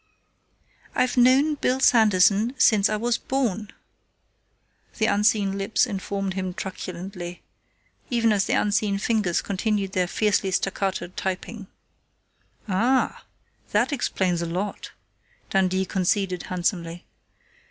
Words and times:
"I've 0.95 1.15
known 1.15 1.53
Bill 1.53 1.79
Sanderson 1.79 2.55
since 2.57 2.89
I 2.89 2.95
was 2.95 3.19
born," 3.19 3.71
the 4.97 5.05
unseen 5.05 5.59
lips 5.59 5.85
informed 5.85 6.33
him 6.33 6.55
truculently, 6.55 7.43
even 8.09 8.31
as 8.31 8.45
the 8.45 8.53
unseen 8.53 8.97
fingers 8.97 9.43
continued 9.43 9.91
their 9.91 10.07
fiercely 10.07 10.49
staccato 10.49 11.09
typing. 11.09 11.67
"Ah! 12.67 13.25
That 13.73 13.93
explains 13.93 14.41
a 14.41 14.47
lot!" 14.47 14.89
Dundee 15.51 15.85
conceded 15.85 16.41
handsomely. 16.49 17.05